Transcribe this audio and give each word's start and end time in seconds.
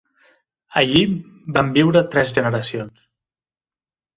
Allí 0.81 1.03
van 1.57 1.69
viure 1.75 2.03
tres 2.15 2.33
generacions. 2.39 3.07